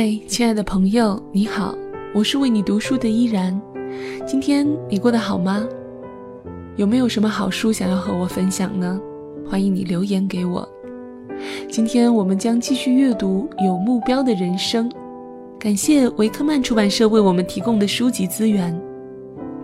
[0.00, 1.74] 嗨，亲爱的朋友，你好，
[2.14, 3.60] 我是为你读书的依然。
[4.24, 5.66] 今天你过得好吗？
[6.76, 9.00] 有没有什么好书想要和我分享呢？
[9.44, 10.68] 欢迎你留言给我。
[11.68, 14.88] 今天我们将继续阅读《有目标的人生》，
[15.58, 18.80] 感谢维克曼出版社为我们提供的书籍资源。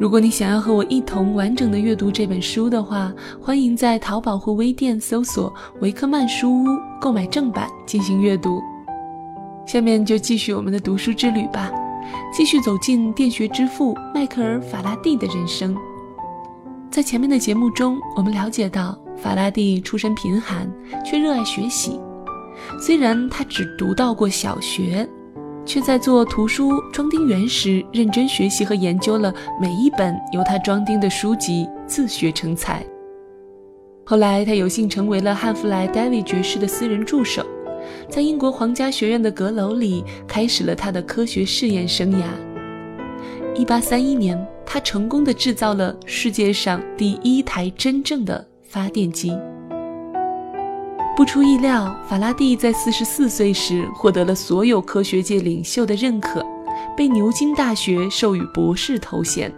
[0.00, 6.66] 如果你想要和我一同完整的阅读这本书的话，欢迎在淘宝或微店搜索“维克曼书屋”
[7.00, 8.60] 购买正版进行阅读。
[9.66, 11.72] 下面就继续我们的读书之旅吧，
[12.32, 15.74] 继续走进电学之父迈克尔·法拉第的人生。
[16.90, 20.70] 在前面的节目中，我们了解到法拉第出身贫寒，
[21.04, 21.98] 却热爱学习。
[22.80, 25.08] 虽然他只读到过小学，
[25.64, 32.84] 却在做图书装订员时认真学习和研究了每一本由他装订的书籍，自学成才。
[34.04, 37.44] 后来，他有幸成为了汉弗莱·戴维爵士的私人助手。
[38.08, 42.24] 在英国皇家学院的阁楼里，开始了他的科学试验生涯。
[43.56, 49.32] 1831年，他成功的制造了世界上第一台真正的发电机。
[51.16, 56.44] 不出意料，法拉第在44岁时获得了所有科学界领袖的认可，
[56.96, 59.52] 被牛津大学授予博士头衔。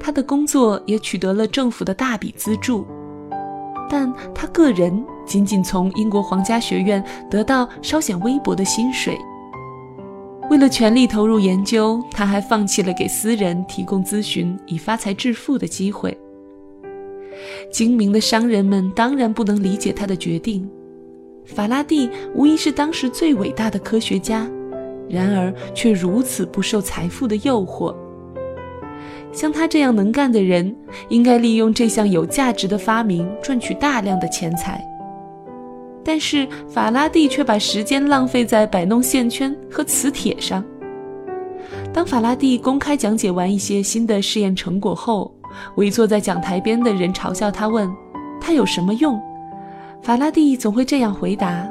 [0.00, 2.86] 他的工作也取得了政府的大笔资助。
[3.88, 9.16] 但他个人仅仅从英国皇家学院得到稍显微薄的薪水。
[10.50, 16.16] 为了全力投入研究，他还放弃了给私人提供咨询以发财致富的机会。
[17.70, 20.68] 精明的商人们当然不能理解他的决定。
[21.44, 24.48] 法拉第无疑是当时最伟大的科学家，
[25.08, 27.94] 然而却如此不受财富的诱惑。
[29.32, 30.74] 像他这样能干的人，
[31.08, 34.82] 应该利用这项有价值的发明赚取大量的钱财。
[36.02, 40.64] 但是法拉第却把时间浪费在摆弄线圈和磁铁上。
[41.92, 45.34] 当法拉第公开讲解完一些新的试验成果后，
[45.76, 47.90] 围坐在讲台边的人嘲笑他，问
[48.40, 49.20] 他有什么用？
[50.02, 51.68] 法拉第总会这样回答：“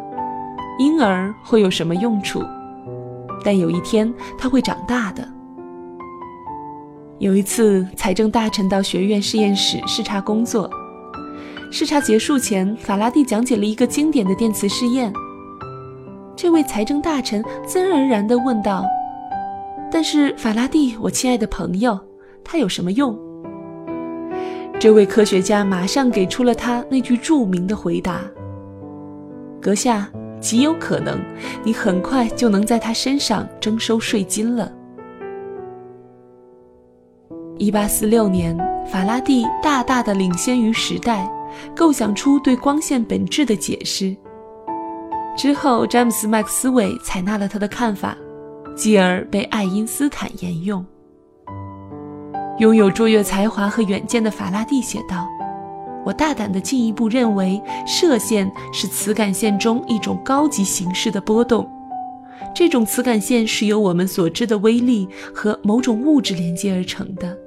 [0.79, 2.43] 婴儿会有什么用处？
[3.43, 5.25] 但有一天他会长大的。”
[7.19, 10.69] 有一次，财政大臣到学院实验室视察工作。
[11.71, 15.13] 视察结束前，法拉第讲解了一个经典的电磁试验。
[16.35, 18.83] 这位财政大臣自然而然地问道
[19.89, 21.97] ：“但是，法拉第，我亲爱的朋友，
[22.43, 23.17] 它有什么用？”
[24.77, 28.19] 这位科学家马上给出了他那句著名的回答
[29.61, 30.09] ：“阁下，
[30.41, 31.17] 极有可能，
[31.63, 34.69] 你很快就能在他身上征收税金了。”
[37.57, 38.55] 一八四六年，
[38.85, 41.25] 法拉第大大的领先于时代，
[41.73, 44.13] 构想出对光线本质的解释。
[45.37, 48.17] 之后，詹姆斯·麦克斯韦采纳了他的看法，
[48.75, 50.85] 继而被爱因斯坦沿用。
[52.59, 55.25] 拥有卓越才华和远见的法拉第写道
[56.05, 61.65] ：“我大胆地进一步认为，射线是磁感线中一种高级形式的波动。
[62.53, 67.37] 这种磁感线是由我们所知的微粒和某种物质连接而成的。”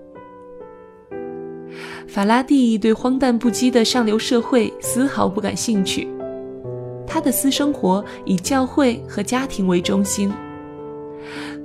[2.09, 6.09] 法拉第对荒诞不羁的上流社会丝毫不感兴趣，
[7.07, 10.33] 他的私生活以教会和家庭为中心。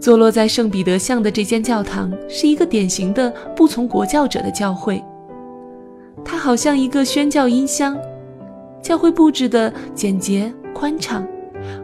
[0.01, 5.01] 坐落在圣彼得巷的这间教堂是一个典型的不从国教者的教会，
[6.25, 7.97] 它好像一个宣教音箱。
[8.81, 11.25] 教会布置的简洁宽敞，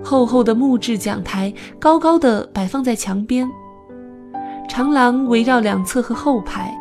[0.03, 3.50] 厚厚的木质讲台高高的摆放在墙边，
[4.68, 6.76] 长廊围绕两侧和后排。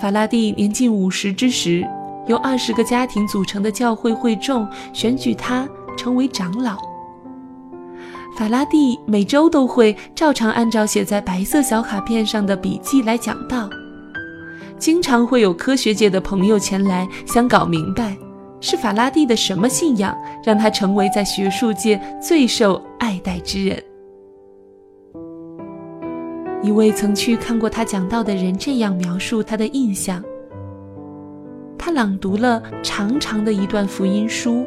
[0.00, 1.86] 法拉第年近五十之时，
[2.26, 6.76] 由二十个家庭组成的教会会众选举他成为长老。
[8.36, 13.70] 法拉第每周都会照常按照写在白色小卡片上的笔记来讲道，
[14.78, 18.16] 经常会有科学界的朋友前来，想搞明白
[18.60, 23.80] 是法拉第的什么信仰让他成为在学术界最受爱戴之人。
[26.64, 30.24] 一位曾去看过他讲道的人这样描述他的印象：
[31.76, 34.64] 他朗读了长长的一段福音书，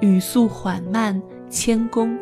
[0.00, 1.20] 语速缓慢
[1.50, 2.16] 谦恭，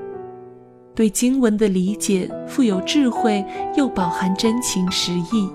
[0.93, 5.49] 对经文的理解富有智慧，又饱含真情实意。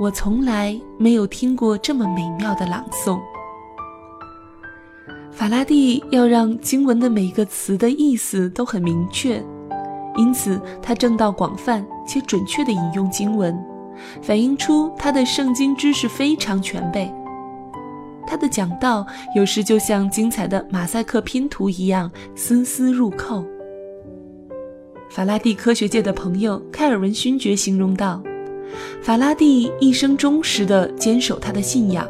[0.00, 3.20] 我从来没有听过这么美妙的朗诵。
[5.30, 9.40] 法拉第要让经文的每个词的意思都很明确。
[10.16, 13.56] 因此，他正道广泛且准确地引用经文，
[14.22, 17.12] 反映出他的圣经知识非常全备。
[18.26, 23.44] 他的讲道有时就像精彩的马赛克拼图一样丝丝入扣。
[25.08, 28.20] 法拉第科学界的朋友开尔文勋爵形容道
[29.00, 32.06] ：“法拉第一生忠实地坚守他的信仰。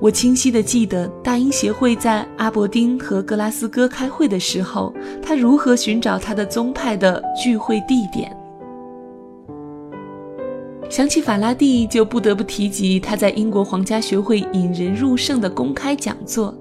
[0.00, 4.92] 我清晰地记得大英协会在阿伯丁和格拉斯哥开会的时候，
[5.22, 8.36] 他如何寻找他的宗派的聚会地点。
[10.90, 16.54] 想起法拉第，就不得不提及他在英国皇家学会引人入胜的公开讲座。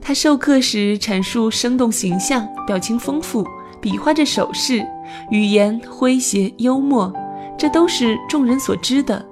[0.00, 3.46] 他授课时阐述生动形象，表情丰富。”
[3.80, 4.82] 比划着手势，
[5.30, 7.12] 语言诙谐幽默，
[7.58, 9.22] 这都是众人所知的。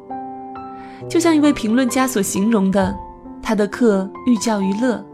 [1.09, 2.95] 就像一位评论家所形容的，
[3.43, 5.05] 他的课寓教于乐。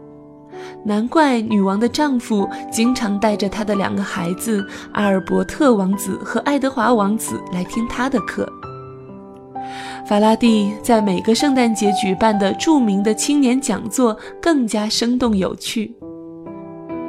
[0.83, 8.47] 难怪女王的丈夫经常带着他的两个孩子阿尔伯特王子和爱德华王子来听他的课。
[10.05, 15.93] 法拉第在每个圣诞节举办的著名的青年讲座更加生动有趣。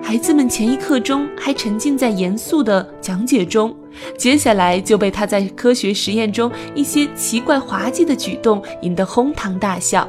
[0.03, 3.75] 孩子们前一刻钟还沉浸在严肃的讲解中，
[4.19, 10.09] 接下来就被他在科学实验中一些奇怪滑稽的举动引得哄堂大笑。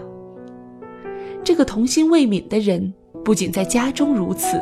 [1.43, 2.93] 这个童心未泯的人
[3.23, 4.61] 不仅在家中如此，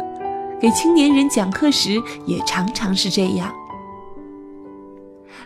[0.59, 3.53] 给青年人讲课时也常常是这样。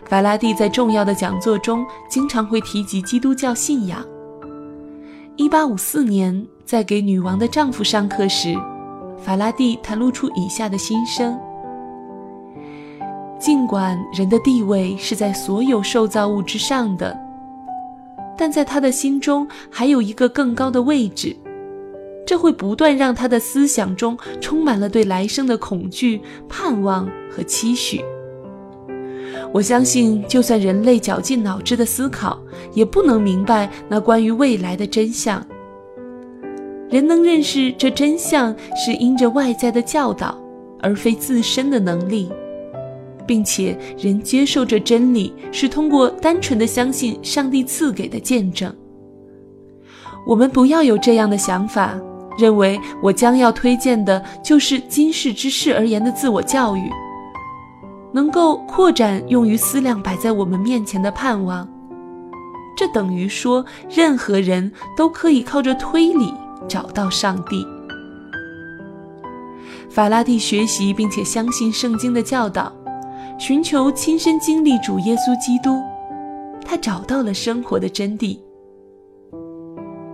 [0.04, 4.04] 法拉第在重要的讲座中经常会提及基督教信仰。
[5.38, 8.56] 1854年，在给女王的丈夫上课时。
[9.16, 11.38] 法拉第袒露出以下的心声：
[13.38, 17.18] 尽管人的地位是在所有受造物之上的，
[18.36, 21.36] 但在他的心中还有一个更高的位置，
[22.26, 28.02] 这会不断让他的思想中充满了对来生的恐惧、盼望和期许。
[29.52, 32.40] 我相信，就算人类绞尽脑汁的思考，
[32.72, 35.44] 也不能明白那关于未来的真相。
[36.90, 40.36] 人能认识这真相，是因着外在的教导，
[40.80, 42.30] 而非自身的能力，
[43.26, 48.74] 并且人接受这真理，是通过单纯的相信上帝赐给的见证。
[50.26, 51.98] 我们不要有这样的想法，
[52.38, 56.90] 认为我将要推荐的就是今世之事而言的自我教育，
[58.12, 61.68] 能够扩展用于思量摆在我们面前的盼望。
[62.76, 66.32] 这等于说，任何人都可以靠着推理。
[66.66, 67.62] 找到上帝。
[69.90, 72.72] 法拉第学习并且相信圣经的教导，
[73.38, 75.80] 寻求亲身经历主耶稣基督。
[76.64, 78.38] 他找到了生活的真谛。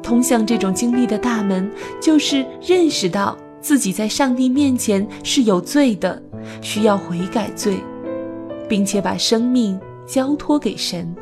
[0.03, 1.71] 通向这种经历的大门，
[2.01, 6.21] 就是认识到自己在上帝面前是有罪的，
[6.61, 7.79] 需要悔改罪，
[8.69, 11.15] 并且把生命交托给神。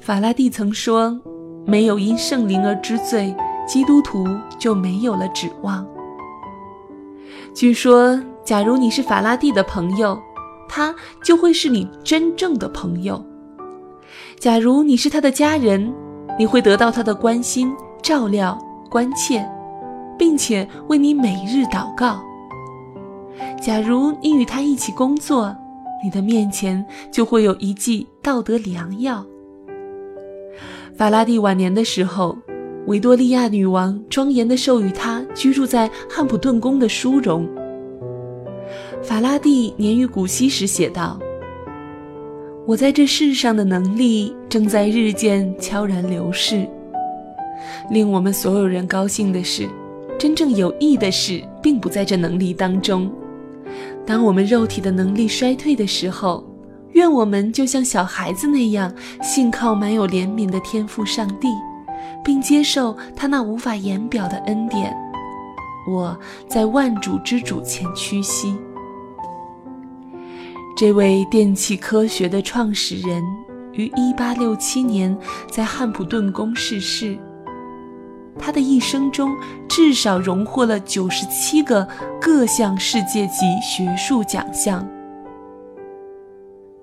[0.00, 1.20] 法拉第曾说
[1.64, 3.34] ：“没有因圣灵而知罪。”
[3.66, 4.24] 基督徒
[4.60, 5.84] 就没有了指望。
[7.52, 10.16] 据说，假如你是法拉第的朋友，
[10.68, 13.16] 他就会是你真正的朋友；
[14.38, 15.92] 假如你是他的家人，
[16.38, 17.72] 你会得到他的关心、
[18.02, 18.58] 照料、
[18.90, 19.46] 关切，
[20.18, 22.18] 并且为你每日祷告；
[23.60, 25.54] 假如你与他一起工作，
[26.02, 29.24] 你的面前就会有一剂道德良药。
[30.96, 32.36] 法拉第晚年的时候。
[32.86, 37.44] 维多利亚女王庄严地授予他居住在汉普顿宫的殊荣。
[39.02, 41.18] 法拉第年逾古稀时写道
[42.66, 46.68] ：“我在这世上的能力正在日渐悄然流逝。
[47.90, 49.68] 令我们所有人高兴的是，
[50.18, 53.10] 真正有益的事并不在这能力当中。
[54.04, 56.44] 当我们肉体的能力衰退的时候，
[56.92, 61.48] 愿我们就像小孩子那样，信靠满有怜悯的天赋上帝。”
[62.24, 64.92] 并接受他那无法言表的恩典，
[65.88, 68.56] 我在万主之主前屈膝。
[70.76, 73.24] 这位电气科学的创始人
[73.72, 75.16] 于1867年
[75.50, 77.16] 在汉普顿宫逝世。
[78.38, 79.34] 他的一生中
[79.66, 81.88] 至少荣获了97个
[82.20, 84.86] 各项世界级学术奖项。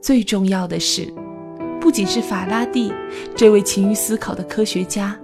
[0.02, 1.14] 最重要的是，
[1.80, 2.92] 不仅是法拉第
[3.36, 5.16] 这位勤于思考的科学家。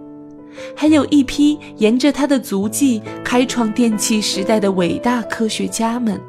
[0.75, 6.21] 还有一批沿着他的足迹开创电气时代的伟大科学家们，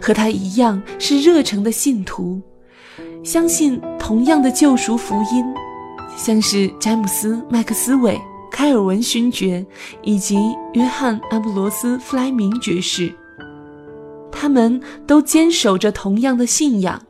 [0.00, 2.40] 和他一样是热诚的信徒，
[3.22, 5.44] 相信同样的救赎福音，
[6.16, 8.20] 像是詹姆斯·麦克斯韦、
[8.50, 9.64] 开尔文勋爵
[10.02, 10.38] 以及
[10.74, 13.12] 约翰·阿布罗斯·弗莱明爵士，
[14.30, 17.00] 他们都坚守着同样的信仰，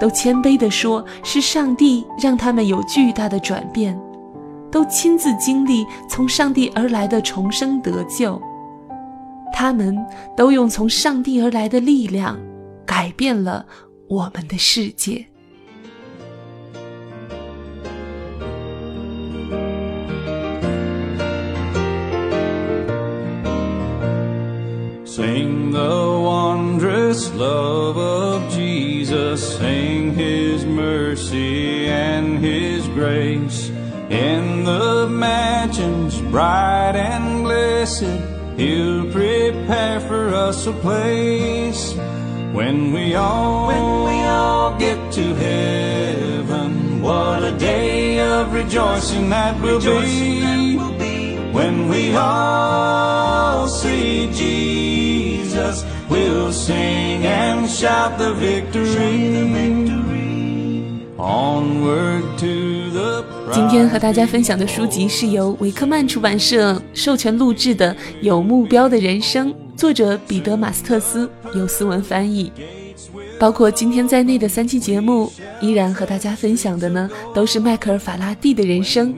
[0.00, 3.98] 都谦卑地说是上帝让他们有巨大的转变。
[4.68, 8.38] 都亲自经历从上帝而来的重生得救，
[9.51, 9.97] 他们
[10.37, 12.39] 都用从上帝而来的力量
[12.85, 13.65] 改 改变了
[14.07, 15.25] 我们的世界。
[25.03, 33.71] Sing the wondrous love of Jesus, sing his mercy and his grace.
[34.11, 38.05] In the mansions bright and blessed,
[38.56, 41.94] he'll prepare for us a place.
[42.52, 49.60] When we all, when we all get to heaven, what a day of rejoicing that
[49.60, 50.76] will be.
[51.52, 58.84] When we all see Jesus, we'll sing and shout the victory.
[58.86, 60.05] To the
[63.52, 72.52] 今天和大家分享的书籍是由维克曼出版社授权录制的《有目标的人生》，作者彼得·马斯特斯，由思文翻译。
[73.40, 79.14] 包括今天在内的三期节目，依然和大家分享的呢，都是迈克尔·法拉第的人生。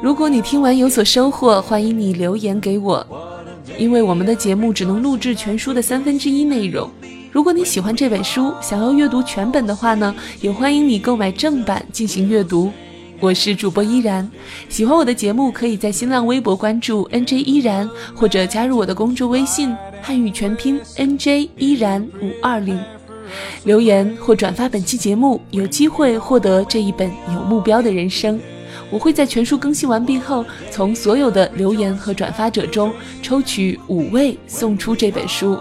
[0.00, 3.04] 如果你听完有所收获，欢迎你留言给我，
[3.82, 6.88] 因为我们的节目只能录制全书的三分之一内容。
[7.32, 12.70] 如果你喜欢这本书，想要阅读全本的话呢，也欢迎你购买正版进行阅读。
[13.18, 14.30] 我是主播依然，
[14.68, 22.78] 喜欢我的节目，可以在新浪微博关注 NJ 依然，或者加入我的公众微信汉语全拼 NJ 依然五二零，
[23.64, 28.38] 留言或转发本期节目，有机会获得这一本有目标的人生。
[28.92, 35.58] 我会在全书更新完毕后，从所有的留言和转发者中抽取五位送出这本书。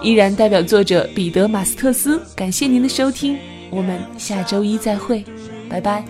[0.00, 3.36] 依然代表作者彼得·马斯特斯，感谢您的收听，
[3.68, 5.24] 我们下周一再会，
[5.68, 6.04] 拜拜。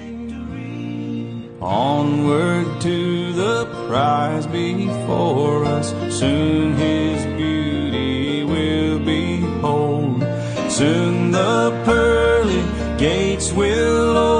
[1.58, 5.94] Onward to the prize before us.
[6.10, 10.22] Soon his beauty will behold.
[10.68, 12.62] Soon the pearly
[12.98, 14.35] gates will open.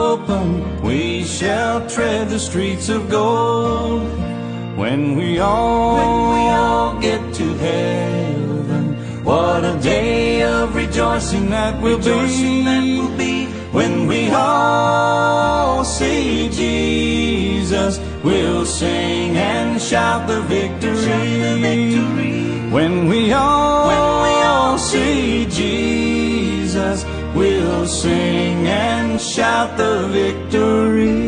[1.47, 4.03] Shall tread the streets of gold.
[4.76, 8.85] When we all, when we all get to heaven,
[9.23, 12.00] what a day of rejoicing that will
[13.17, 13.47] be.
[13.71, 21.12] When we all see Jesus, we'll sing and shout the victory.
[22.73, 27.05] When we all, when we all see Jesus,
[27.37, 31.25] we'll sing and shout the victory.